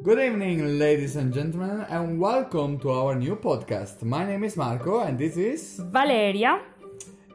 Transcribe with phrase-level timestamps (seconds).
[0.00, 4.00] Good evening, ladies and gentlemen, and welcome to our new podcast.
[4.04, 5.80] My name is Marco, and this is.
[5.90, 6.62] Valeria.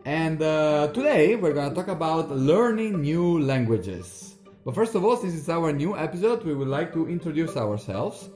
[0.05, 4.35] And uh, today we're gonna talk about learning new languages.
[4.63, 8.29] But first of all, since it's our new episode, we would like to introduce ourselves.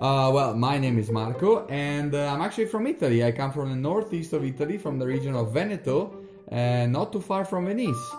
[0.00, 3.22] Uh, well, my name is Marco, and uh, I'm actually from Italy.
[3.22, 6.18] I come from the northeast of Italy, from the region of Veneto,
[6.48, 8.10] and not too far from Venice.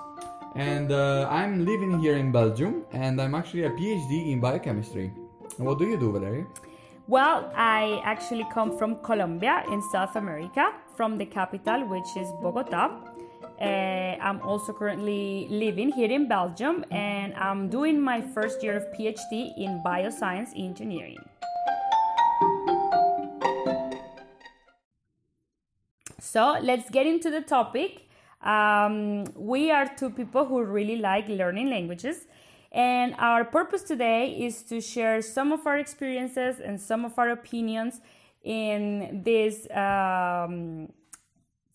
[0.56, 5.12] And uh, I'm living here in Belgium, and I'm actually a PhD in biochemistry.
[5.60, 6.46] And what do you do, Valeria?
[7.08, 12.98] Well, I actually come from Colombia in South America, from the capital, which is Bogota.
[13.60, 13.66] Uh,
[14.22, 19.52] I'm also currently living here in Belgium, and I'm doing my first year of PhD
[19.58, 21.18] in bioscience engineering.
[26.22, 28.08] So let's get into the topic.
[28.42, 32.28] Um, we are two people who really like learning languages,
[32.72, 37.30] and our purpose today is to share some of our experiences and some of our
[37.30, 38.02] opinions
[38.44, 40.90] in this um,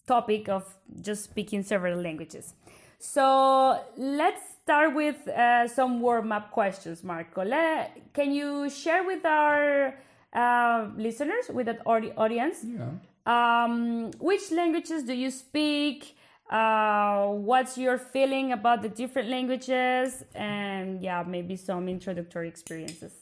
[0.07, 0.65] topic of
[1.01, 2.55] just speaking several languages.
[2.99, 7.45] So let's start with uh, some warm up questions, Marco.
[7.45, 9.95] Le- can you share with our
[10.33, 12.89] uh, listeners, with that audi- audience, Yeah.
[13.27, 16.17] um, which languages do you speak?
[16.51, 20.25] Uh, what's your feeling about the different languages?
[20.35, 23.13] And yeah, maybe some introductory experiences.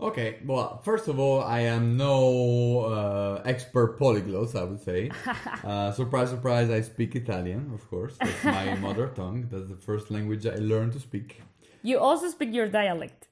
[0.00, 5.10] Okay, well, first of all, I am no uh, expert polyglot, I would say.
[5.64, 8.16] Uh, surprise, surprise, I speak Italian, of course.
[8.20, 9.48] That's my mother tongue.
[9.50, 11.40] That's the first language I learned to speak.
[11.82, 13.28] You also speak your dialect.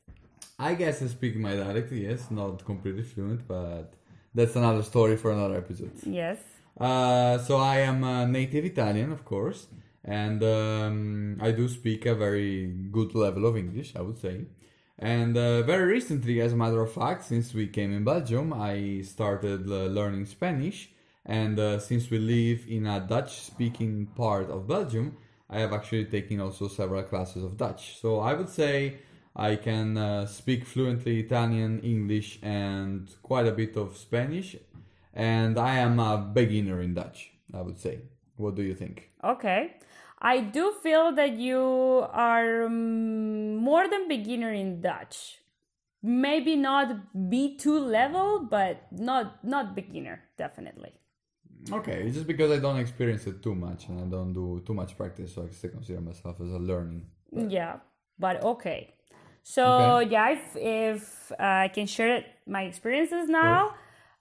[0.59, 3.93] I guess I speak my dialect, yes, not completely fluent, but
[4.35, 5.93] that's another story for another episode.
[6.07, 6.39] Yes.
[6.79, 9.69] Uh, so I am a native Italian, of course,
[10.05, 14.47] and um, I do speak a very good level of English, I would say.
[14.99, 19.03] And uh, very recently, as a matter of fact, since we came in Belgium, I
[19.03, 20.91] started uh, learning Spanish.
[21.25, 25.17] And uh, since we live in a Dutch-speaking part of Belgium,
[25.49, 28.01] I have actually taken also several classes of Dutch.
[28.01, 28.99] So I would say
[29.37, 34.57] I can uh, speak fluently Italian, English, and quite a bit of Spanish.
[35.15, 38.01] And I am a beginner in Dutch, I would say.
[38.37, 39.11] What do you think?
[39.23, 39.77] Okay.
[40.21, 41.61] I do feel that you
[42.13, 45.39] are um, more than beginner in Dutch.
[46.03, 50.93] Maybe not B2 level, but not not beginner, definitely.
[51.71, 54.75] Okay, it's just because I don't experience it too much and I don't do too
[54.75, 57.07] much practice, so I still consider myself as a learning.
[57.31, 57.77] Yeah,
[58.19, 58.95] but okay.
[59.45, 60.11] So Okay.
[60.11, 63.75] yeah, if, if uh, I can share my experiences now.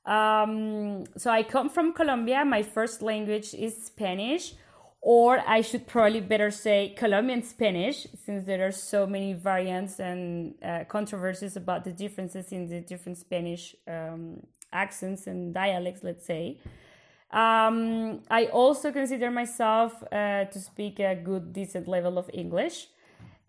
[0.06, 2.44] Um, so I come from Colombia.
[2.44, 4.54] My first language is Spanish,
[5.02, 10.56] or I should probably better say Colombian Spanish, since there are so many variants and
[10.64, 14.42] uh, controversies about the differences in the different Spanish um,
[14.74, 16.04] accents and dialects.
[16.04, 16.60] Let's say.
[17.32, 22.88] Um, I also consider myself uh, to speak a good, decent level of English.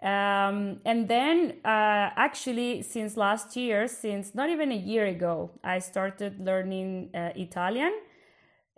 [0.02, 5.78] Um, and then, uh, actually, since last year, since not even a year ago, I
[5.78, 7.92] started learning uh, Italian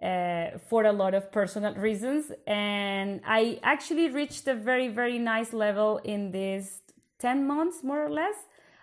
[0.02, 2.30] uh, for a lot of personal reasons.
[2.46, 6.82] And I actually reached a very, very nice level in these
[7.20, 8.36] 10 months, more or less.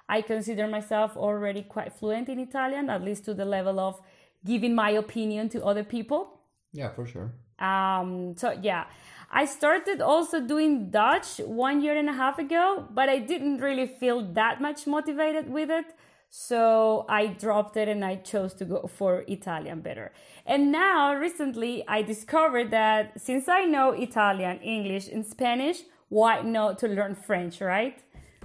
[0.10, 4.02] I consider myself already quite fluent in Italian, at least to the level of
[4.44, 6.42] giving my opinion to other people.
[6.74, 7.34] Yeah, for sure.
[7.60, 8.86] Um, so yeah,
[9.34, 13.88] I started also doing Dutch one year and a half ago, but I didn't really
[13.88, 15.86] feel that much motivated with it.
[16.30, 20.12] So I dropped it and I chose to go for Italian better.
[20.46, 26.78] And now recently I discovered that since I know Italian, English, and Spanish, why not
[26.80, 27.98] to learn French, right?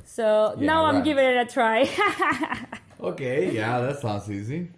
[0.05, 1.89] So Yeah, now I'm giving it a try.
[2.99, 4.69] Okay, yeah, that sounds easy.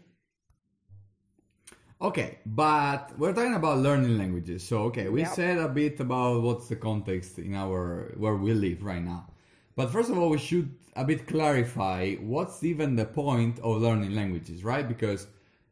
[2.01, 4.63] Okay, but we're talking about learning languages.
[4.63, 5.35] So, okay, we Yep.
[5.35, 9.27] said a bit about what's the context in our where we live right now.
[9.75, 14.15] But first of all, we should a bit clarify what's even the point of learning
[14.15, 14.87] languages, right?
[14.87, 15.27] Because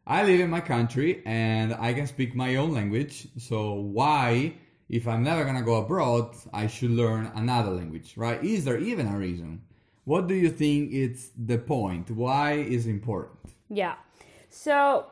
[0.06, 3.28] I live in my country and I can speak my own language.
[3.38, 4.54] So why,
[4.88, 8.42] if I'm never gonna go abroad, I should learn another language, right?
[8.42, 9.62] Is there even a reason?
[10.04, 12.10] What do you think it's the point?
[12.10, 13.38] Why is important?
[13.68, 13.94] Yeah.
[14.50, 15.06] So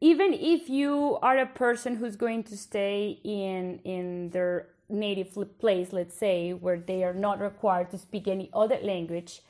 [0.00, 5.92] even if you are a person who's going to stay in in their native place,
[5.92, 9.42] let's say, where they are not required to speak any other language,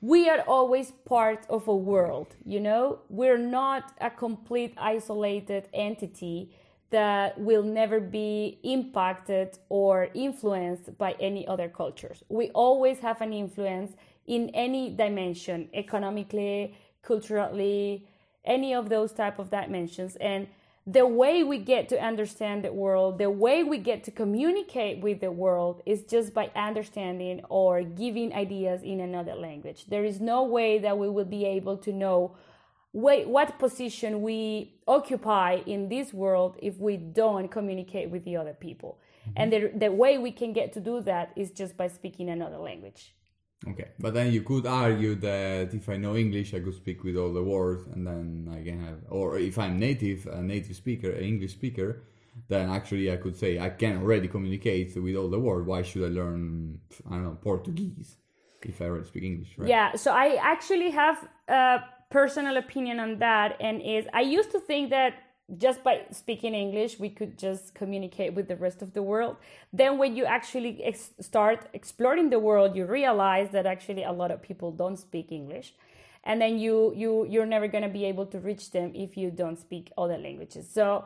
[0.00, 3.00] we are always part of a world, you know?
[3.10, 6.50] We're not a complete isolated entity
[6.88, 12.24] that will never be impacted or influenced by any other cultures.
[12.28, 13.92] We always have an influence
[14.26, 18.08] in any dimension, economically, culturally,
[18.44, 20.16] any of those type of dimensions.
[20.16, 20.48] And
[20.86, 25.20] the way we get to understand the world, the way we get to communicate with
[25.20, 29.86] the world is just by understanding or giving ideas in another language.
[29.86, 32.36] There is no way that we will be able to know
[32.92, 38.98] what position we occupy in this world if we don't communicate with the other people.
[39.36, 42.56] And the, the way we can get to do that is just by speaking another
[42.56, 43.14] language.
[43.68, 47.16] Okay, but then you could argue that if I know English, I could speak with
[47.16, 51.10] all the words, and then I can have, or if I'm native, a native speaker,
[51.10, 52.02] an English speaker,
[52.48, 55.66] then actually I could say I can already communicate with all the world.
[55.66, 58.16] Why should I learn, I don't know, Portuguese
[58.62, 59.68] if I already speak English, right?
[59.68, 61.80] Yeah, so I actually have a
[62.10, 65.14] personal opinion on that, and is I used to think that
[65.58, 69.36] just by speaking English, we could just communicate with the rest of the world.
[69.72, 74.30] Then, when you actually ex- start exploring the world, you realize that actually a lot
[74.30, 75.74] of people don't speak English,
[76.24, 79.58] and then you you you're never gonna be able to reach them if you don't
[79.58, 80.68] speak other languages.
[80.70, 81.04] So.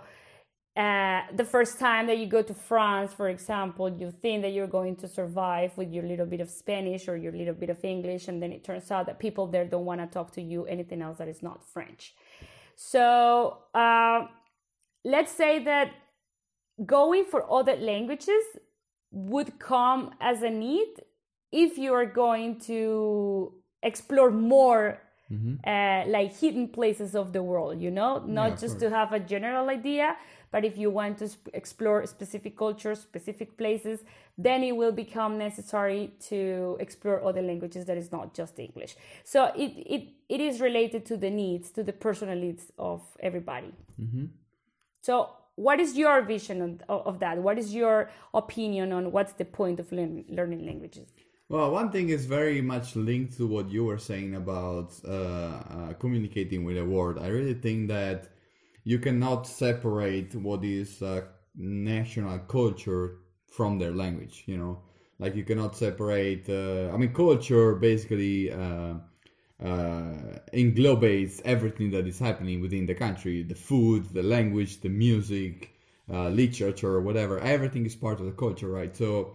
[0.77, 4.67] Uh, the first time that you go to France, for example, you think that you're
[4.67, 8.27] going to survive with your little bit of Spanish or your little bit of English,
[8.27, 11.01] and then it turns out that people there don't want to talk to you anything
[11.01, 12.13] else that is not French.
[12.77, 14.27] So uh,
[15.05, 15.93] let's say that
[16.85, 18.45] going for other languages
[19.11, 20.89] would come as a need
[21.53, 25.01] if you are going to explore more
[25.31, 25.55] mm-hmm.
[25.65, 29.21] uh, like hidden places of the world you know not yeah, just to have a
[29.21, 30.17] general idea
[30.55, 33.99] but if you want to sp- explore specific cultures specific places
[34.47, 38.93] then it will become necessary to explore other languages that is not just english
[39.25, 40.03] so it it,
[40.35, 44.27] it is related to the needs to the personal needs of everybody mm-hmm.
[45.09, 45.15] so
[45.57, 46.59] what is your vision
[46.89, 47.97] of, of that what is your
[48.43, 51.09] opinion on what's the point of learn, learning languages
[51.51, 55.93] well, one thing is very much linked to what you were saying about uh, uh,
[55.99, 57.19] communicating with a world.
[57.19, 58.34] I really think that
[58.85, 61.23] you cannot separate what is uh,
[61.57, 63.17] national culture
[63.47, 64.45] from their language.
[64.47, 64.83] You know,
[65.19, 66.49] like you cannot separate.
[66.49, 68.95] Uh, I mean, culture basically uh,
[69.63, 75.73] uh, englobates everything that is happening within the country: the food, the language, the music,
[76.09, 77.41] literature, whatever.
[77.41, 78.97] Everything is part of the culture, right?
[78.97, 79.35] So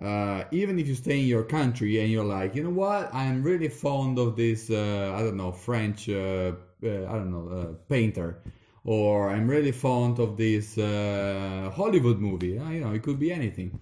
[0.00, 3.42] uh, even if you stay in your country and you're like, you know what, I'm
[3.42, 6.52] really fond of this, uh, I don't know, French, uh,
[6.84, 8.40] uh I don't know, uh, painter,
[8.84, 12.60] or I'm really fond of this uh, Hollywood movie.
[12.74, 13.78] you know, it could be anything.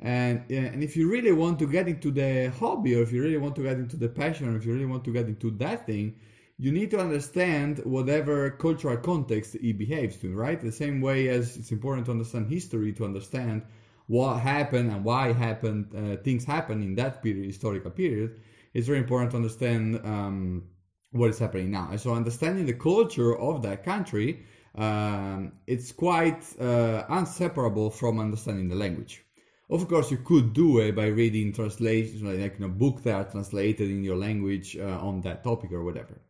[0.00, 3.38] And and if you really want to get into the hobby, or if you really
[3.38, 5.86] want to get into the passion, or if you really want to get into that
[5.86, 6.14] thing,
[6.58, 10.60] you need to understand whatever cultural context it behaves to, right?
[10.60, 13.62] The same way as it's important to understand history to understand
[14.08, 18.40] what happened and why happened uh, things happened in that period historical period
[18.74, 20.64] it's very important to understand um,
[21.12, 21.88] what is happening now.
[21.90, 24.44] And so understanding the culture of that country
[24.74, 29.24] um, it's quite uh, inseparable from understanding the language.
[29.70, 33.30] Of course you could do it by reading translations like you know books that are
[33.30, 36.20] translated in your language uh, on that topic or whatever.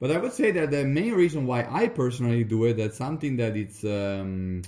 [0.00, 3.36] But i would say that the main reason why i personally do it that's something
[3.36, 4.62] that it's um,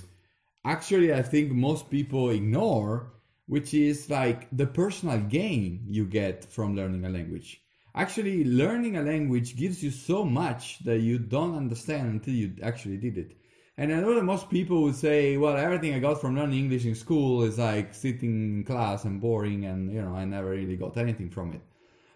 [0.63, 3.11] actually I think most people ignore,
[3.47, 7.61] which is like the personal gain you get from learning a language.
[7.95, 12.97] Actually, learning a language gives you so much that you don't understand until you actually
[12.97, 13.37] did it.
[13.77, 16.85] And I know that most people would say, well, everything I got from learning English
[16.85, 20.75] in school is like sitting in class and boring, and you know, I never really
[20.75, 21.61] got anything from it.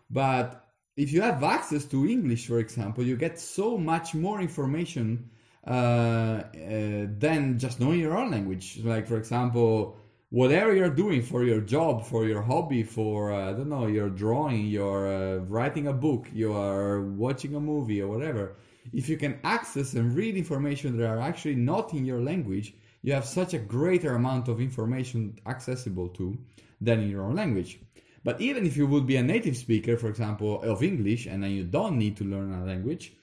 [0.09, 0.65] But
[0.98, 5.29] if you have access to English, for example, you get so much more information
[5.65, 6.43] uh, uh,
[7.17, 8.79] than just knowing your own language.
[8.83, 9.98] Like, for example,
[10.29, 14.09] whatever you're doing for your job, for your hobby, for uh, I don't know, you're
[14.09, 18.55] drawing, you're uh, writing a book, you are watching a movie or whatever.
[18.93, 23.13] If you can access and read information that are actually not in your language, you
[23.13, 26.38] have such a greater amount of information accessible to
[26.81, 27.79] than in your own language.
[28.24, 31.51] But even if you would be a native speaker, for example, of English, and then
[31.51, 33.13] you don't need to learn a language,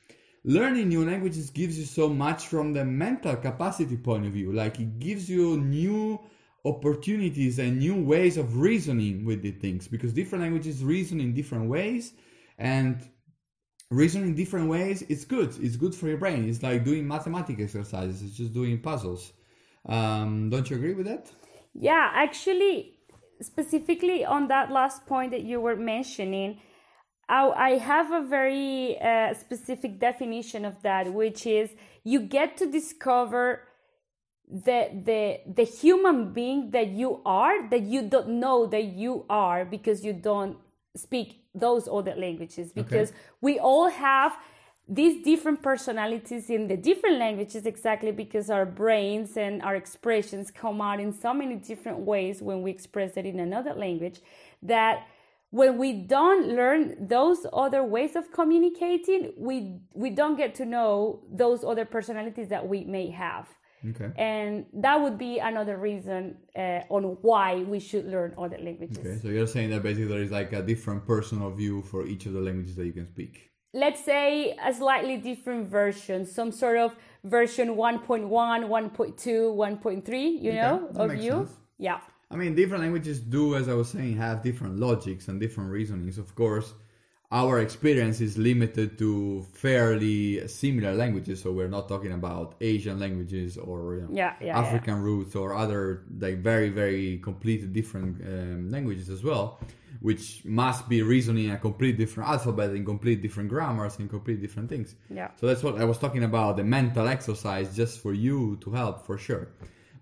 [0.44, 4.52] learning new languages gives you so much from the mental capacity point of view.
[4.52, 6.20] Like it gives you new
[6.66, 11.68] opportunities and new ways of reasoning with the things because different languages reason in different
[11.68, 12.12] ways
[12.58, 13.08] and
[13.90, 15.54] reasoning in different ways it's good.
[15.60, 16.48] It's good for your brain.
[16.48, 18.22] It's like doing mathematical exercises.
[18.22, 19.32] It's just doing puzzles.
[19.88, 21.30] Um, don't you agree with that?
[21.72, 22.94] Yeah actually
[23.40, 26.58] specifically on that last point that you were mentioning
[27.28, 31.70] I have a very uh, specific definition of that, which is
[32.04, 33.65] you get to discover
[34.48, 39.64] the the the human being that you are that you don't know that you are
[39.64, 40.56] because you don't
[40.94, 42.72] speak those other languages.
[42.72, 44.36] Because we all have
[44.88, 50.80] these different personalities in the different languages exactly because our brains and our expressions come
[50.80, 54.20] out in so many different ways when we express it in another language
[54.62, 55.04] that
[55.50, 61.20] when we don't learn those other ways of communicating we we don't get to know
[61.32, 63.48] those other personalities that we may have
[63.90, 64.10] Okay.
[64.16, 69.18] and that would be another reason uh, on why we should learn other languages Okay.
[69.22, 72.32] So you're saying that basically there is like a different personal view for each of
[72.32, 73.50] the languages that you can speak.
[73.74, 80.88] let's say a slightly different version some sort of version 1.1 1.2 1.3 you know
[80.92, 81.50] that of you sense.
[81.78, 85.70] yeah I mean, different languages do, as I was saying, have different logics and different
[85.70, 86.18] reasonings.
[86.18, 86.74] Of course,
[87.32, 93.56] our experience is limited to fairly similar languages, so we're not talking about Asian languages
[93.56, 94.58] or you know, Yeah, yeah, yeah.
[94.58, 99.58] African roots or other like very, very completely different um, languages as well,
[100.00, 104.68] which must be reasoning a complete different alphabet and complete different grammars and complete different
[104.68, 104.94] things.
[105.10, 105.30] Yeah.
[105.40, 109.04] So that's what I was talking about the mental exercise just for you to help
[109.04, 109.48] for sure.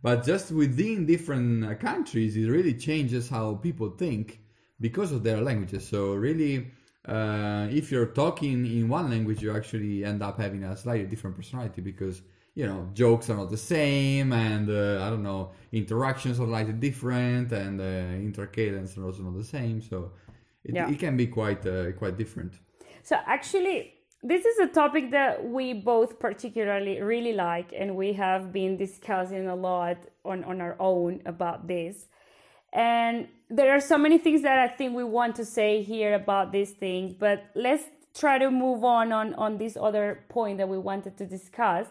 [0.02, 4.40] But just within different uh, countries, it really changes how people think
[4.78, 5.88] because of their languages.
[5.88, 6.70] So really,
[7.06, 11.36] uh, if you're talking in one language, you actually end up having a slightly different
[11.36, 12.22] personality because
[12.54, 16.72] you know jokes are not the same, and uh, I don't know interactions are slightly
[16.72, 17.84] different, and uh,
[18.28, 19.82] intercadence are also not the same.
[19.82, 20.12] So
[20.64, 20.88] it, Yeah.
[20.90, 22.54] it can be quite uh, quite different.
[23.02, 23.92] So actually,
[24.22, 29.46] this is a topic that we both particularly really like, and we have been discussing
[29.48, 32.08] a lot on, on our own about this.
[32.74, 36.50] And there are so many things that I think we want to say here about
[36.50, 40.78] this thing, but let's try to move on on, on this other point that we
[40.78, 41.86] wanted to discuss,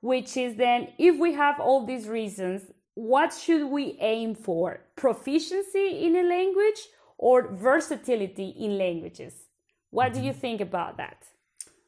[0.00, 2.62] which is then if we have all these reasons,
[2.94, 4.80] what should we aim for?
[4.94, 9.34] Proficiency in a language or versatility in languages?
[9.90, 11.24] What do you think about that?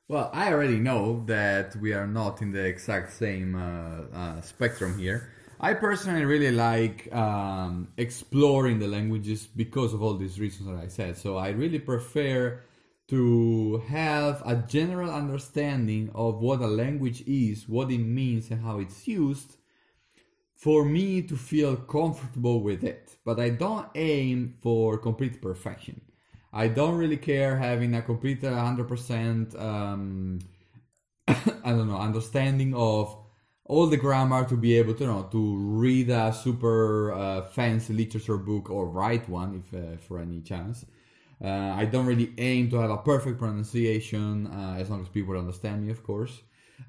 [0.08, 4.98] Well, I already know that we are not in the exact same uh, uh, spectrum
[4.98, 5.32] here.
[5.64, 10.88] I personally really like um, exploring the languages because of all these reasons that I
[10.88, 11.16] said.
[11.16, 12.60] So I really prefer
[13.08, 18.80] to have a general understanding of what a language is, what it means, and how
[18.80, 19.56] it's used
[20.56, 23.16] for me to feel comfortable with it.
[23.24, 26.00] But I don't aim for complete perfection.
[26.52, 30.40] I don't really care having a complete uh, 100% um,
[31.28, 33.16] I don't know understanding of
[33.72, 35.42] all the grammar to be able to you know to
[35.84, 40.84] read a super uh, fancy literature book or write one if uh, for any chance.
[41.42, 45.36] Uh, I don't really aim to have a perfect pronunciation uh, as long as people
[45.36, 46.34] understand me, of course.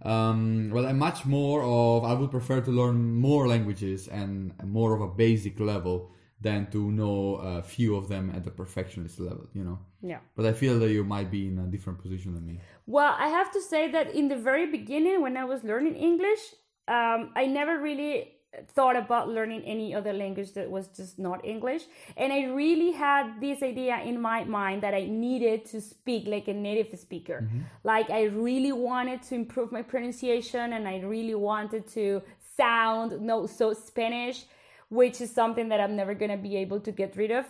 [0.04, 2.98] Um, well, I'm much more of I would prefer to learn
[3.30, 6.12] more languages and more of a basic level
[6.42, 9.80] than to know a few of them at the perfectionist level, you know.
[10.02, 10.20] Yeah.
[10.36, 12.60] But I feel that you might be in a different position than me.
[12.86, 16.44] Well, I have to say that in the very beginning, when I was learning English,
[16.88, 18.34] um, I never really
[18.68, 21.84] thought about learning any other language that was just not English.
[22.18, 26.48] And I really had this idea in my mind that I needed to speak like
[26.48, 27.48] a native speaker.
[27.84, 32.22] Like I really wanted to improve my pronunciation and I really wanted to
[32.56, 34.46] sound no so Spanish,
[34.90, 37.46] which is something that I'm never gonna be able to get rid of.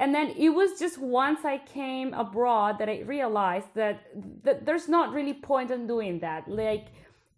[0.00, 4.02] And then it was just once I came abroad that I realized that,
[4.42, 6.48] that there's not really point in doing that.
[6.48, 6.86] Like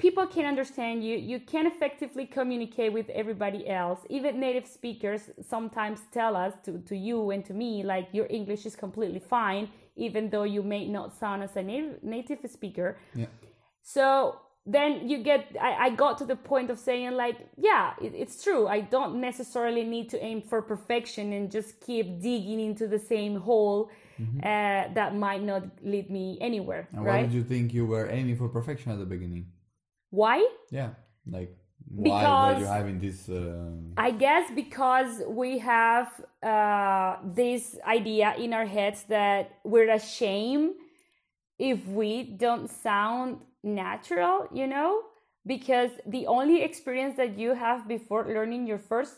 [0.02, 4.00] people can understand you, you can effectively communicate with everybody else.
[4.10, 5.22] Even native speakers
[5.54, 9.64] sometimes tell us to, to you and to me, like your English is completely fine,
[9.94, 12.98] even though you may not sound as a native, native speaker.
[13.14, 13.26] Yeah.
[13.94, 18.12] So then you get, I, I got to the point of saying, like, yeah, it,
[18.22, 18.66] it's true.
[18.66, 23.36] I don't necessarily need to aim for perfection and just keep digging into the same
[23.36, 23.90] hole
[24.42, 27.22] uh, that might not lead me anywhere, And why right?
[27.22, 29.46] did you think you were aiming for perfection at the beginning?
[30.12, 30.46] Why?
[30.70, 30.90] Yeah,
[31.26, 31.56] like
[31.88, 33.28] why were you having this?
[33.30, 36.08] Uh, I guess because we have
[36.42, 40.74] uh, this idea in our heads that we're ashamed
[41.58, 45.00] if we don't sound natural, you know,
[45.46, 49.16] because the only experience that you have before learning your first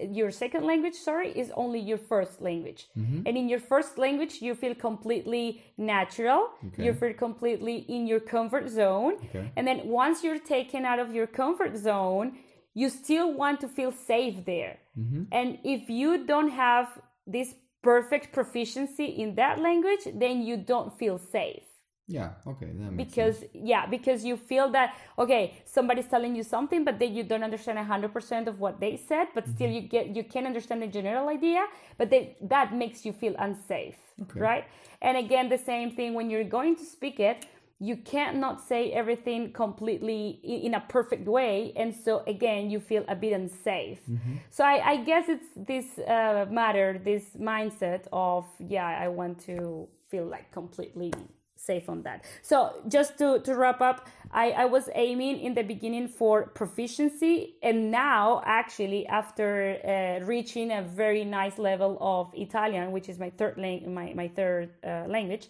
[0.00, 2.88] your second language sorry is only your first language.
[2.96, 3.22] Mm-hmm.
[3.26, 6.50] And in your first language you feel completely natural.
[6.66, 6.84] Okay.
[6.84, 9.14] you feel completely in your comfort zone.
[9.24, 9.50] Okay.
[9.56, 12.38] and then once you're taken out of your comfort zone
[12.74, 14.78] you still want to feel safe there.
[14.96, 15.22] Mm-hmm.
[15.32, 16.86] And if you don't have
[17.26, 21.67] this perfect proficiency in that language then you don't feel safe
[22.08, 23.50] Yeah, okay, because sense.
[23.52, 27.78] yeah because you feel that okay somebody's telling you something but then you don't understand
[27.78, 29.56] 100% of what they said but Mm-hmm.
[29.56, 31.66] still you get you can understand the general idea
[31.98, 34.40] but they, that makes you feel unsafe Okay.
[34.40, 34.64] right
[35.02, 37.46] and again the same thing when you're going to speak it
[37.80, 43.04] you can't not say everything completely in a perfect way and so again you feel
[43.08, 44.36] a bit unsafe Mm-hmm.
[44.50, 49.88] so I, I guess it's this uh, matter this mindset of yeah i want to
[50.10, 51.12] feel like completely
[51.58, 55.62] safe on that so just to, to wrap up I, I was aiming in the
[55.62, 62.92] beginning for proficiency and now actually after uh, reaching a very nice level of italian
[62.92, 65.48] which is my third lang- my, my third uh, language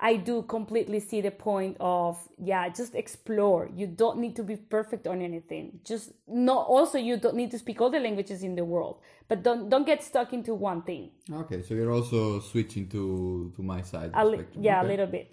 [0.00, 3.68] I do completely see the point of yeah, just explore.
[3.74, 5.80] You don't need to be perfect on anything.
[5.84, 9.42] Just not also you don't need to speak all the languages in the world, but
[9.42, 11.10] don't don't get stuck into one thing.
[11.32, 14.12] Okay, so you're also switching to to my side.
[14.14, 14.86] A li- yeah, Okay.
[14.86, 15.32] a little bit.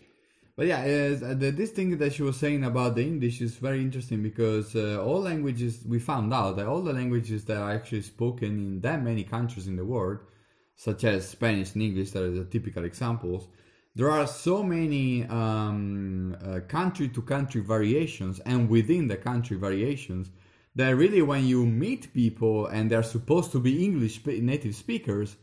[0.58, 3.82] But yeah, uh, the, this thing that she was saying about the English is very
[3.82, 8.04] interesting because uh, all languages we found out that all the languages that are actually
[8.04, 10.20] spoken in that many countries in the world,
[10.78, 13.50] such as Spanish and English, that are the typical examples.
[13.96, 20.32] There are so many um, uh, country to country variations, and within the country variations,
[20.76, 25.36] that really when you meet people and they're supposed to be English native speakers,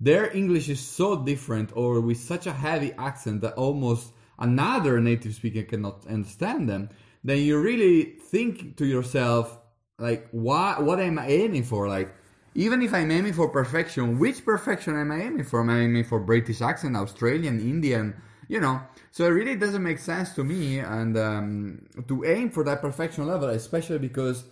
[0.00, 5.34] their English is so different or with such a heavy accent that almost another native
[5.34, 6.90] speaker cannot understand them,
[7.22, 9.58] then you really think to yourself,
[9.98, 11.88] like, why, what am I aiming for?
[11.88, 12.14] Like,
[12.54, 15.60] even if I'm aiming for perfection, which perfection am I aiming for?
[15.60, 18.14] Am I aiming for British accent, Australian, Indian?
[18.46, 22.62] You know, so it really doesn't make sense to me and um, to aim for
[22.64, 24.44] that perfection level, especially because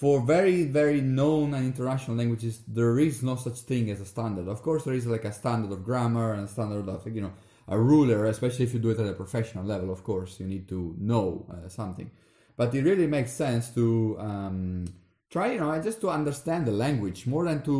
[0.00, 4.48] for very very known and international languages there is no such thing as a standard
[4.48, 7.32] of course there is like a standard of grammar and a standard of you know
[7.70, 10.68] a ruler especially if you do it at a professional level of course you need
[10.68, 12.10] to know uh, something.
[12.56, 14.84] But it really makes sense to um,
[15.30, 17.76] try you know just to understand the language more than to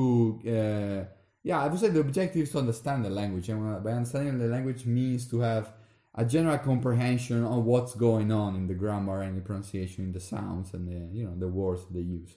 [0.56, 1.04] uh,
[1.42, 3.48] yeah i would say the objective is to understand the language.
[3.48, 5.72] And uh, by understanding the language means to have
[6.14, 10.20] a general comprehension of what's going on in the grammar and the pronunciation in the
[10.20, 12.36] sounds and the you know the words they use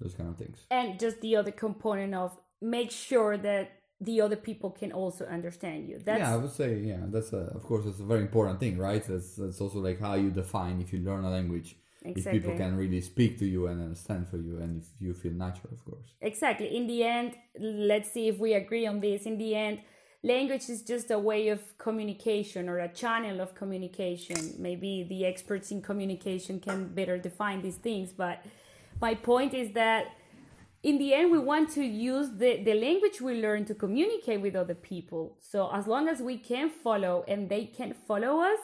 [0.00, 0.66] those kind of things.
[0.70, 5.88] And just the other component of make sure that the other people can also understand
[5.88, 5.96] you.
[6.04, 8.76] That's yeah i would say yeah that's a, of course it's a very important thing
[8.78, 12.56] right that's, that's also like how you define if you learn a language if people
[12.56, 15.84] can really speak to you and understand for you and if you feel natural of
[15.84, 16.76] course Exactly.
[16.76, 19.26] In the end, let's see if we agree on this.
[19.26, 19.82] In the end,
[20.22, 24.54] language is just a way of communication or a channel of communication.
[24.58, 28.44] Maybe the experts in communication can better define these things, but
[29.00, 30.12] my point is that
[30.82, 34.56] in the end, we want to use the, the language we learn to communicate with
[34.56, 35.36] other people.
[35.40, 38.58] So as long as we can follow and they can follow us,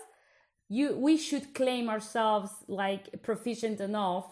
[0.69, 4.27] you we should claim ourselves like proficient enough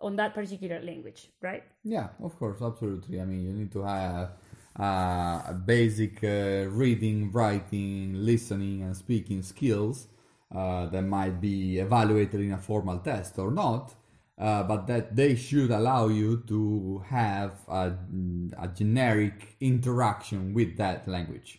[0.00, 1.62] on that particular language, right?
[1.84, 3.20] Yeah, of course, absolutely.
[3.20, 4.30] I mean, you need to have
[4.78, 10.08] uh, basic uh, reading, writing, listening, and speaking skills
[10.54, 13.94] uh, that might be evaluated in a formal test or not,
[14.38, 17.92] uh, but that they should allow you to have a,
[18.58, 21.58] a generic interaction with that language.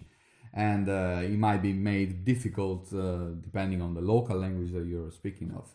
[0.54, 5.12] And uh, it might be made difficult uh, depending on the local language that you're
[5.12, 5.68] speaking of.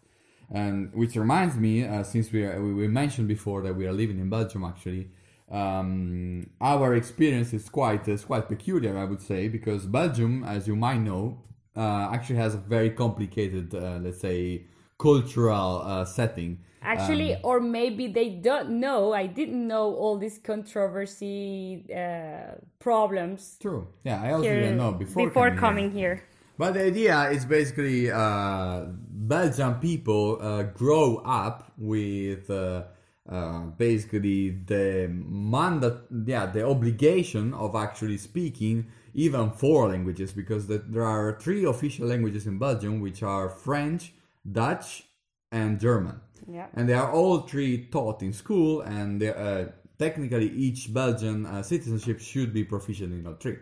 [0.51, 4.21] And which reminds me, uh, since we, are, we mentioned before that we are living
[4.21, 5.09] in Belgium, actually,
[5.51, 10.77] um, our experience is quite is quite peculiar, I would say, because Belgium, as you
[10.77, 11.43] might know,
[11.77, 14.67] uh, actually has a very complicated, let's say,
[15.03, 16.59] cultural uh, setting.
[16.85, 19.13] Actually, or maybe they don't know.
[19.13, 23.87] I didn't know all these controversy uh, problems True.
[24.03, 26.15] Yeah, I also here didn't know before, before coming, coming, here.
[26.17, 26.29] here.
[26.59, 32.83] But the idea is basically uh, Belgian people uh, grow up with uh,
[33.29, 40.79] uh, basically the mandate, yeah, the obligation of actually speaking even four languages because the,
[40.79, 44.13] there are three official languages in Belgium, which are French,
[44.51, 45.05] Dutch,
[45.53, 46.21] and German.
[46.49, 46.67] Yeah.
[46.75, 51.63] and they are all three taught in school and they, uh, technically each belgian uh,
[51.63, 53.59] citizenship should be proficient in all three.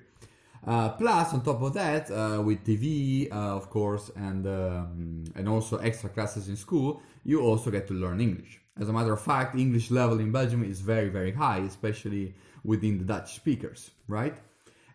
[0.66, 5.46] Uh, plus on top of that uh, with tv uh, of course and um, and
[5.46, 8.58] also extra classes in school you also get to learn english.
[8.80, 12.96] As a matter of fact english level in belgium is very very high especially within
[12.96, 14.38] the dutch speakers right?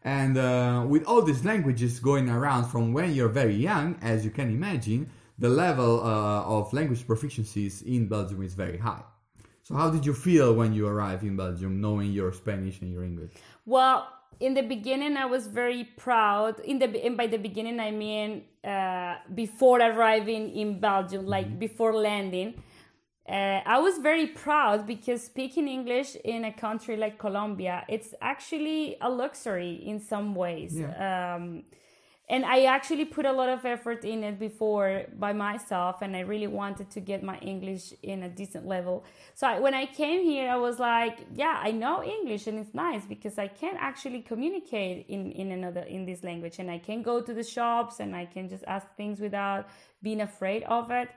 [0.04, 4.30] And uh, with all these languages going around from when you're very young, as you
[4.30, 9.04] can imagine, the level uh, of language proficiencies in Belgium is very high.
[9.64, 13.04] So, how did you feel when you arrived in Belgium, knowing your Spanish and your
[13.04, 13.32] English?
[13.66, 14.08] Well,
[14.40, 16.60] in the beginning I was very proud.
[16.60, 21.94] In the and by the beginning I mean uh, before arriving in Belgium, like before
[21.94, 22.62] landing.
[23.28, 28.98] Uh, I was very proud because speaking English in a country like Colombia, it's actually
[29.02, 30.80] a luxury in some ways.
[30.80, 31.64] Um,
[32.28, 36.22] and I actually put a lot of effort in it before by myself, and I
[36.22, 39.06] really wanted to get my English in a decent level.
[39.36, 42.74] So I, when I came here, I was like, yeah, I know English, and it's
[42.74, 47.04] nice because I can actually communicate in in another in this language, and I can
[47.04, 49.68] go to the shops and I can just ask things without
[50.02, 51.10] being afraid of it.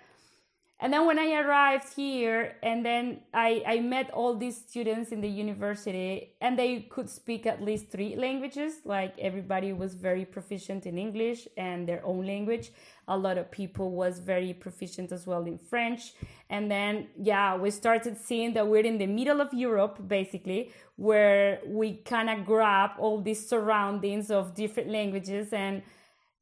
[0.81, 5.21] And then when I arrived here, and then I, I met all these students in
[5.21, 8.75] the university, and they could speak at least three languages.
[8.85, 12.71] Like everybody was very proficient in English and their own language.
[13.09, 16.13] A lot of people was very proficient as well in French.
[16.49, 21.59] And then, yeah, we started seeing that we're in the middle of Europe, basically, where
[21.67, 25.83] we kind of grab all these surroundings of different languages, and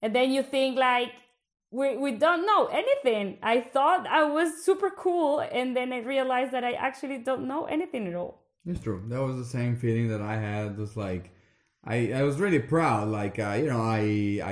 [0.02, 1.12] and then you think like
[1.76, 3.38] we, we don't know anything.
[3.42, 7.66] I thought I was super cool, and then I realized that I actually don't know
[7.66, 8.42] anything at all.
[8.64, 9.02] It's true.
[9.08, 10.78] That was the same feeling that I had.
[10.78, 11.32] Was like,
[11.84, 13.08] I, I was really proud.
[13.08, 14.00] Like, uh, you know, I,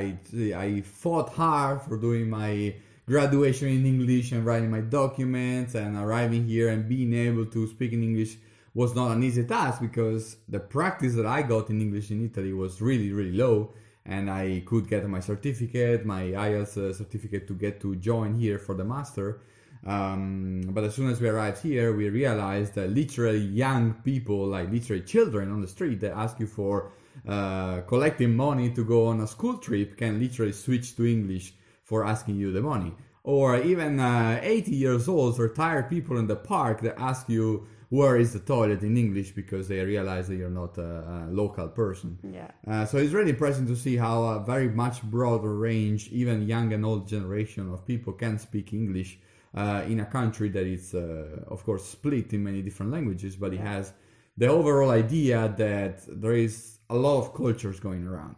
[0.00, 2.74] I, I fought hard for doing my
[3.06, 7.92] graduation in English and writing my documents and arriving here and being able to speak
[7.92, 8.36] in English
[8.74, 12.52] was not an easy task because the practice that I got in English in Italy
[12.52, 13.72] was really, really low
[14.06, 18.58] and I could get my certificate, my IELTS uh, certificate to get to join here
[18.58, 19.40] for the master.
[19.86, 24.70] Um, but as soon as we arrived here, we realized that literally young people, like
[24.70, 26.92] literally children on the street, that ask you for
[27.28, 32.04] uh, collecting money to go on a school trip, can literally switch to English for
[32.04, 32.92] asking you the money.
[33.22, 38.16] Or even uh, 80 years old retired people in the park that ask you where
[38.16, 42.18] is the toilet in English because they realize that you're not a, a local person.
[42.22, 42.50] Yeah.
[42.66, 46.72] Uh, so it's really impressive to see how a very much broader range, even young
[46.72, 49.18] and old generation of people can speak English
[49.54, 53.54] uh, in a country that is, uh, of course, split in many different languages, but
[53.54, 53.92] it has
[54.36, 58.36] the overall idea that there is a lot of cultures going around.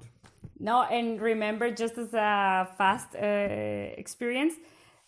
[0.59, 3.19] No, and remember, just as a fast uh,
[3.99, 4.55] experience,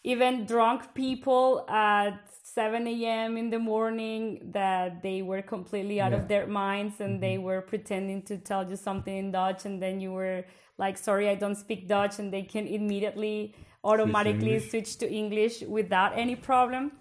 [0.04, 2.20] even drunk people at
[2.54, 3.36] 7 a.m.
[3.36, 6.18] in the morning that they were completely out Yeah.
[6.18, 10.00] of their minds and they were pretending to tell you something in Dutch, and then
[10.00, 10.44] you were
[10.78, 14.70] like, Sorry, I don't speak Dutch, and they can immediately automatically English.
[14.70, 16.92] switch to English without any problem.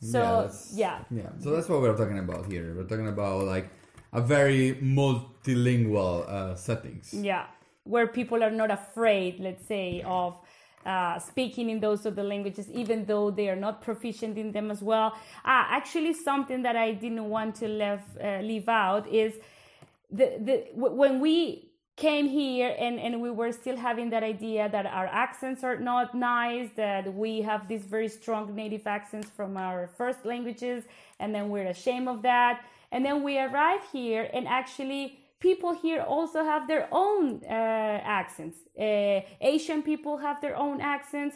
[0.00, 0.98] So, that's- yeah.
[1.10, 2.74] Yeah, so that's what we're talking about here.
[2.76, 3.68] We're talking about like
[4.12, 7.14] a very multilingual uh, settings.
[7.14, 7.46] Yeah,
[7.84, 10.34] where people are not afraid, let's say, of
[10.86, 14.80] uh, speaking in those other languages, even though they are not proficient in them as
[14.82, 15.14] well.
[15.44, 19.34] Ah, actually, something that I didn't want to leave, uh, leave out is
[20.10, 24.84] the, the when we came here and, and we were still having that idea that
[24.86, 29.88] our accents are not nice, that we have these very strong native accents from our
[29.96, 30.84] first languages,
[31.18, 32.62] and then we're ashamed of that.
[32.92, 35.18] And then we arrive here, and actually,
[35.50, 38.56] people here also have their own uh, accents.
[38.86, 39.20] Uh,
[39.54, 41.34] Asian people have their own accents.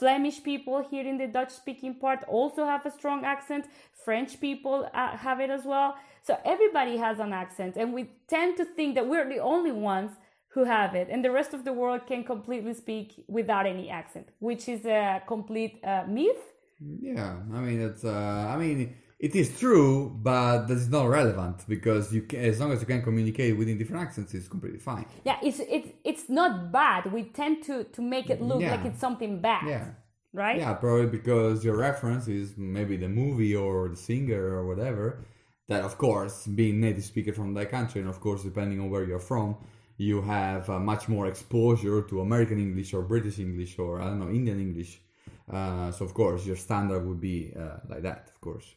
[0.00, 3.64] Flemish people here in the Dutch speaking part also have a strong accent.
[4.04, 5.90] French people uh, have it as well.
[6.26, 8.02] So everybody has an accent, and we
[8.34, 10.10] tend to think that we're the only ones
[10.54, 14.26] who have it, and the rest of the world can completely speak without any accent,
[14.48, 16.42] which is a complete uh, myth.
[17.10, 18.04] Yeah, I mean it's.
[18.04, 18.78] Uh, I mean
[19.18, 23.02] it is true, but that's not relevant because you can, as long as you can
[23.02, 25.06] communicate within different accents, it's completely fine.
[25.24, 27.12] Yeah, it's it's it's not bad.
[27.12, 28.72] We tend to to make it look Yeah.
[28.76, 29.66] like it's something bad.
[29.66, 29.86] Yeah.
[30.32, 30.58] Right?
[30.58, 35.24] Yeah, probably because your reference is maybe the movie or the singer or whatever.
[35.68, 39.04] That, of course, being native speaker from that country, and of course, depending on where
[39.04, 39.56] you're from,
[39.98, 44.20] you have uh, much more exposure to American English or British English or I don't
[44.20, 45.00] know Indian English.
[45.50, 48.74] Uh, so, of course, your standard would be uh, like that, of course.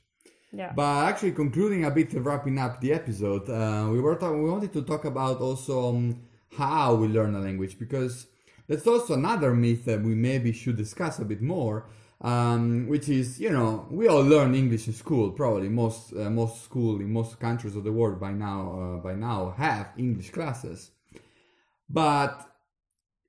[0.54, 0.74] Yeah.
[0.76, 4.82] But actually, concluding a bit, wrapping up the episode, uh, we were we wanted to
[4.82, 6.22] talk about also um,
[6.58, 8.28] how we learn a language because
[8.68, 11.86] that's also another myth that we maybe should discuss a bit more.
[12.24, 15.32] Um, which is, you know, we all learn English in school.
[15.32, 19.16] Probably most uh, most school in most countries of the world by now uh, by
[19.16, 20.92] now have English classes.
[21.90, 22.51] But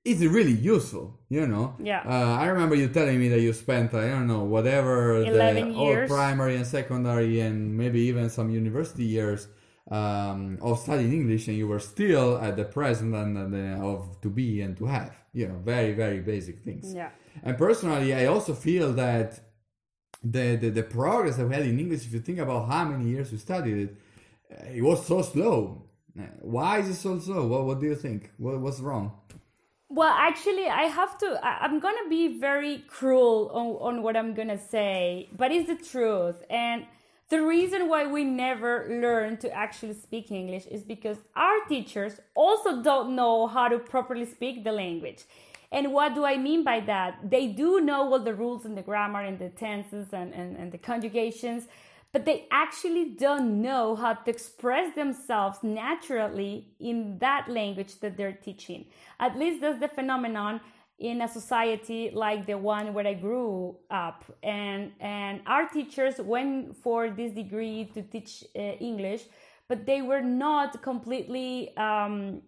[0.05, 1.19] is it really useful?
[1.29, 1.75] You know.
[1.79, 2.03] Yeah.
[2.05, 5.77] Uh, I remember you telling me that you spent I don't know whatever 11 the
[5.77, 9.47] all primary and secondary and maybe even some university years
[9.89, 14.29] um, of studying English, and you were still at the present and the, of to
[14.29, 15.15] be and to have.
[15.33, 16.93] You know, very very basic things.
[16.93, 17.09] Yeah.
[17.43, 19.39] And personally, I also feel that
[20.23, 23.09] the, the the progress that we had in English, if you think about how many
[23.09, 23.97] years we studied it,
[24.75, 25.85] it was so slow.
[26.41, 27.47] Why is it so slow?
[27.47, 28.31] What What do you think?
[28.37, 29.19] What What's wrong?
[29.93, 31.39] Well, actually, I have to.
[31.45, 35.75] I, I'm gonna be very cruel on, on what I'm gonna say, but it's the
[35.75, 36.43] truth.
[36.49, 36.87] And
[37.29, 42.81] the reason why we never learn to actually speak English is because our teachers also
[42.81, 45.25] don't know how to properly speak the language.
[45.71, 47.29] And what do I mean by that?
[47.29, 50.71] They do know all the rules and the grammar and the tenses and, and, and
[50.71, 51.67] the conjugations,
[52.13, 58.39] but they actually don't know how to express themselves naturally in that language that they're
[58.47, 58.85] teaching.
[59.19, 60.61] At least that's the phenomenon
[60.99, 64.23] in a society like the one where I grew up.
[64.43, 69.23] And, and our teachers went for this degree to teach uh, English,
[69.67, 72.43] but they were not completely um,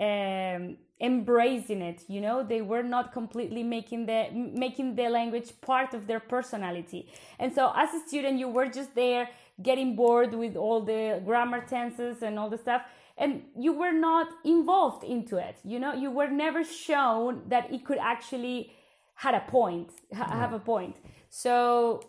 [0.00, 2.42] um, embracing it you know?
[2.42, 7.08] They were not completely making the making the language part of their personality.
[7.38, 9.28] And so as a student you were just there
[9.62, 12.82] getting bored with all the grammar tenses and all the stuff
[13.18, 15.92] and you were not involved into it you know?
[15.94, 18.72] You were never shown that it could actually
[19.14, 20.96] had a point ha- have a point.
[21.30, 22.02] So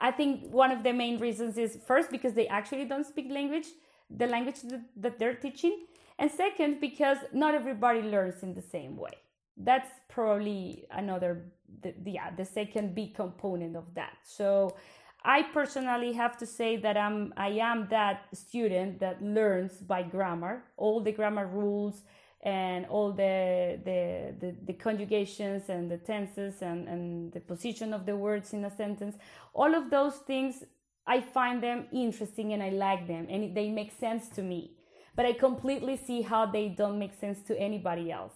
[0.00, 3.66] i think one of the main reasons is first because they actually don't speak language
[4.10, 5.86] the language that, that they're teaching
[6.18, 9.12] and second because not everybody learns in the same way.
[9.56, 11.52] That's probably another
[11.82, 14.16] the, yeah the second big component of that.
[14.24, 14.76] So
[15.24, 20.64] i personally have to say that i'm i am that student that learns by grammar.
[20.76, 22.02] All the grammar rules
[22.42, 28.06] and all the the, the, the conjugations and the tenses and, and the position of
[28.06, 29.16] the words in a sentence.
[29.52, 30.64] All of those things
[31.06, 34.75] i find them interesting and i like them and they make sense to me
[35.16, 38.34] but I completely see how they don't make sense to anybody else.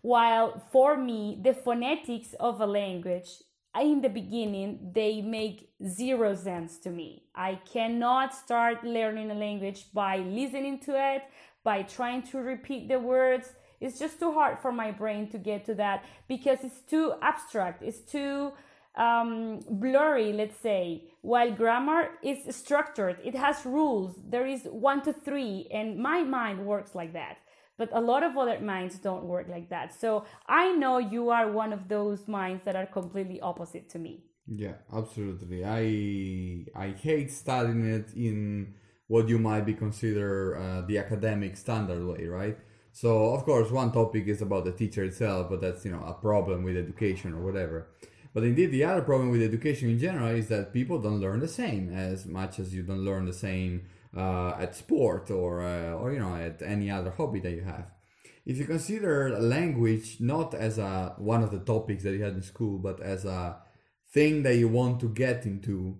[0.00, 3.28] While for me, the phonetics of a language
[3.80, 7.22] in the beginning they make zero sense to me.
[7.34, 11.22] I cannot start learning a language by listening to it,
[11.64, 13.52] by trying to repeat the words.
[13.80, 17.82] It's just too hard for my brain to get to that because it's too abstract.
[17.82, 18.52] It's too
[18.96, 24.16] um, blurry, let's say, while grammar is structured, it has rules.
[24.28, 27.38] There is one to three, and my mind works like that.
[27.78, 29.94] But a lot of other minds don't work like that.
[29.98, 34.24] So I know you are one of those minds that are completely opposite to me.
[34.46, 35.64] Yeah, absolutely.
[35.64, 38.74] I I hate studying it in
[39.06, 42.58] what you might be consider uh, the academic standard way, right?
[42.92, 46.14] So of course, one topic is about the teacher itself, but that's you know a
[46.14, 47.88] problem with education or whatever.
[48.34, 51.48] But indeed, the other problem with education in general is that people don't learn the
[51.48, 53.82] same as much as you don't learn the same
[54.16, 57.90] uh, at sport or uh, or you know at any other hobby that you have.
[58.44, 62.42] If you consider language not as a one of the topics that you had in
[62.42, 63.58] school, but as a
[64.12, 65.98] thing that you want to get into,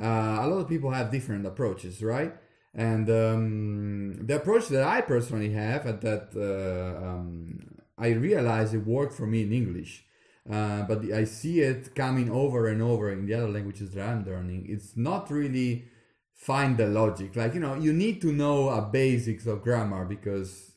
[0.00, 2.34] uh, a lot of people have different approaches, right?
[2.74, 7.60] And um, the approach that I personally have, that uh, um,
[7.96, 10.04] I realize it worked for me in English,
[10.50, 14.24] uh, but I see it coming over and over in the other languages that I'm
[14.24, 14.66] learning.
[14.68, 15.86] It's not really
[16.34, 17.36] find the logic.
[17.36, 20.72] Like you know, you need to know a basics of grammar because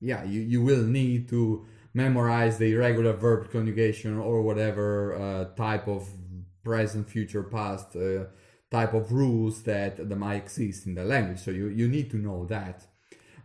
[0.00, 5.88] yeah, you, you will need to memorize the irregular verb conjugation or whatever uh, type
[5.88, 6.08] of
[6.64, 8.24] present, future, past uh,
[8.70, 11.40] type of rules that, that might exist in the language.
[11.40, 12.86] So you, you need to know that.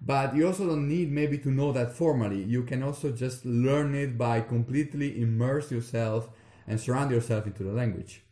[0.06, 2.44] But you also don't need maybe to know that formally.
[2.44, 6.30] You can also just learn it by completely immerse yourself
[6.68, 8.24] and surround yourself into the language.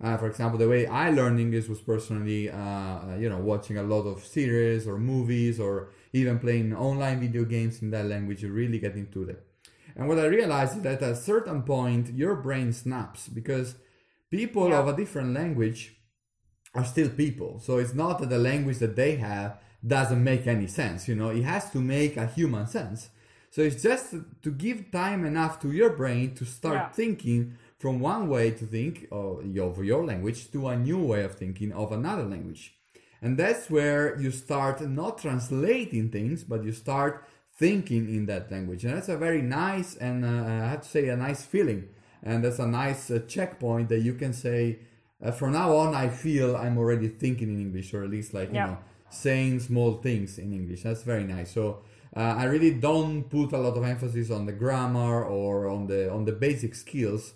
[0.00, 3.82] Uh, for example, the way I learned English was personally, uh, you know, watching a
[3.82, 8.42] lot of series or movies or even playing online video games in that language.
[8.42, 9.46] You really get into it.
[9.96, 13.74] And what I realized is that at a certain point, your brain snaps because
[14.30, 14.80] people Yeah.
[14.80, 15.96] of a different language
[16.74, 17.60] are still people.
[17.60, 21.08] So it's not that the language that they have doesn't make any sense.
[21.08, 23.10] You know, it has to make a human sense.
[23.50, 26.88] So it's just to give time enough to your brain to start Yeah.
[26.90, 31.72] thinking from one way to think of your language to a new way of thinking
[31.72, 32.74] of another language.
[33.22, 37.24] And that's where you start not translating things, but you start
[37.58, 38.84] thinking in that language.
[38.84, 41.88] And that's a very nice and uh, I have to say a nice feeling.
[42.22, 44.78] And that's a nice uh, checkpoint that you can say,
[45.22, 48.50] uh, from now on, I feel I'm already thinking in English, or at least like,
[48.52, 48.66] Yeah.
[48.66, 48.78] you know,
[49.10, 50.82] saying small things in English.
[50.82, 51.52] That's very nice.
[51.52, 51.80] So
[52.16, 56.10] uh, I really don't put a lot of emphasis on the grammar or on the
[56.10, 57.34] on the basic skills,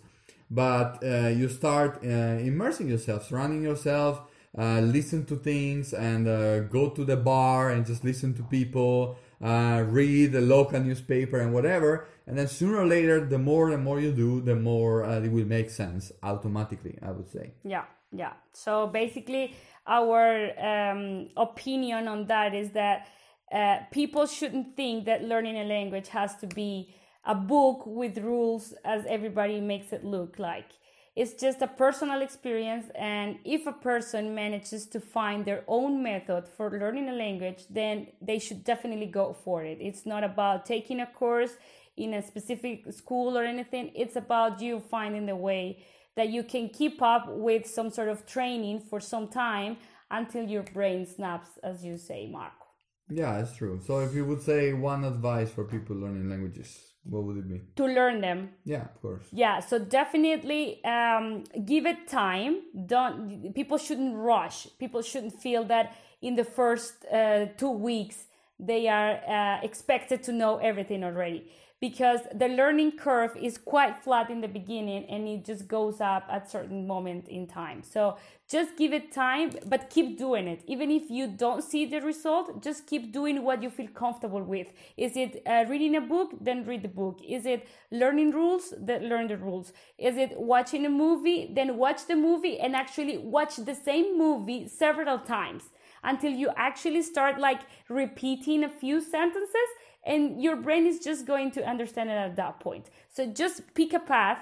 [0.51, 2.09] but uh, you start uh,
[2.43, 4.23] immersing yourself, surrounding yourself,
[4.59, 9.17] uh, listen to things, and uh, go to the bar and just listen to people,
[9.41, 12.09] uh, read the local newspaper and whatever.
[12.27, 15.47] And then sooner or later, the more and more you do, the more it will
[15.47, 16.99] make sense automatically.
[17.01, 17.53] I would say.
[17.63, 17.85] Yeah,
[18.15, 18.35] yeah.
[18.53, 19.55] So basically,
[19.87, 23.09] our um, opinion on that is that
[23.53, 26.95] uh, people shouldn't think that learning a language has to be
[27.27, 30.71] a book with rules as everybody makes it look like.
[31.17, 36.49] It's just a personal experience, and if a person manages to find their own method
[36.57, 39.79] for learning a language, then they should definitely go for it.
[39.81, 41.53] It's not about taking a course
[41.97, 45.85] in a specific school or anything, it's about you finding the way
[46.17, 49.77] that you can keep up with some sort of training for some time
[50.11, 52.65] until your brain snaps, as you say, Marco.
[53.11, 53.81] Yeah, it's true.
[53.85, 57.61] So if you would say one advice for people learning languages, what would it be?
[57.77, 58.51] To learn them.
[58.65, 59.25] Yeah, of course.
[59.31, 62.63] Yeah, so definitely um, give it time.
[62.87, 64.69] Don't people shouldn't rush.
[64.79, 68.25] People shouldn't feel that in the first uh, two weeks
[68.59, 74.31] they are uh, expected to know everything already because the learning curve is quite flat
[74.31, 77.83] in the beginning and it just goes up at certain moment in time.
[77.83, 78.17] So
[78.49, 80.63] just give it time but keep doing it.
[80.67, 84.69] Even if you don't see the result just keep doing what you feel comfortable with.
[84.97, 86.31] Is it uh, reading a book?
[86.41, 87.21] Then read the book.
[87.27, 88.73] Is it learning rules?
[88.79, 89.73] Then learn the rules.
[89.99, 91.51] Is it watching a movie?
[91.53, 95.65] Then watch the movie and actually watch the same movie several times
[96.05, 99.71] until you actually start like repeating a few sentences
[100.05, 102.91] and your brain is just going to understand it at that point.
[103.11, 104.41] So just pick a path,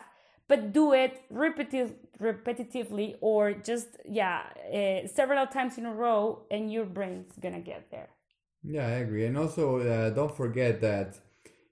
[0.48, 6.72] but do it repetitive, repetitively or just yeah uh, several times in a row, and
[6.72, 8.08] your brain's gonna get there.
[8.62, 9.26] Yeah, I agree.
[9.26, 11.18] And also, uh, don't forget that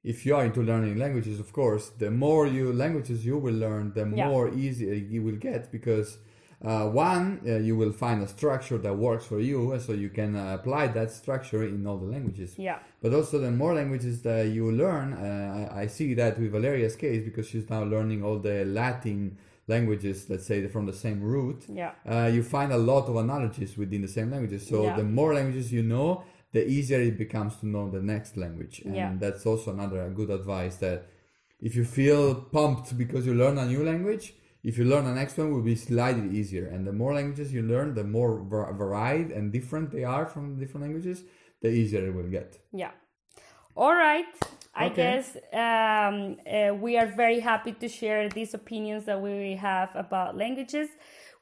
[0.03, 3.93] if you are into learning languages, of course, the more you languages you will learn,
[3.95, 4.31] the Yeah.
[4.31, 6.19] more easy you will get because
[6.63, 10.37] uh, one, uh, you will find a structure that works for you, so you can
[10.37, 12.59] uh, apply that structure in all the languages.
[12.59, 12.79] Yeah.
[13.01, 16.97] But also, the more languages that you learn, uh, I, I see that with Valeria's
[16.97, 21.65] case because she's now learning all the Latin languages, let's say from the same root.
[21.69, 21.93] Yeah.
[22.07, 24.67] Uh, you find a lot of analogies within the same languages.
[24.67, 24.97] So Yeah.
[24.97, 28.83] the more languages you know, the easier it becomes to know the next language.
[28.85, 29.13] And Yeah.
[29.19, 31.07] that's also another good advice that
[31.61, 35.39] if you feel pumped because you learn a new language, if you learn the next
[35.39, 36.67] one will be slightly easier.
[36.67, 40.59] And the more languages you learn, the more var- varied and different they are from
[40.59, 41.25] different languages,
[41.63, 42.59] the easier it will get.
[42.73, 42.93] Yeah.
[43.77, 44.27] All right.
[44.75, 44.95] I Okay.
[45.03, 50.37] guess um, uh, we are very happy to share these opinions that we have about
[50.37, 50.89] languages.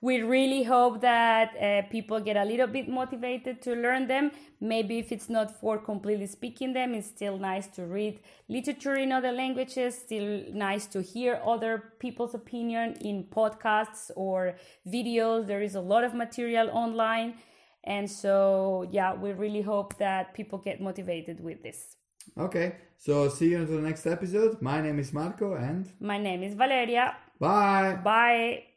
[0.00, 4.30] We really hope that uh, people get a little bit motivated to learn them.
[4.60, 9.10] Maybe if it's not for completely speaking them, it's still nice to read literature in
[9.10, 14.54] other languages, still nice to hear other people's opinion in podcasts or
[14.86, 15.48] videos.
[15.48, 17.34] There is a lot of material online.
[17.82, 21.96] And so, yeah, we really hope that people get motivated with this.
[22.38, 24.60] Okay, so see you until the next episode.
[24.62, 27.16] My name is Marco and My name is Valeria.
[27.40, 27.98] bye.
[28.04, 28.67] Bye.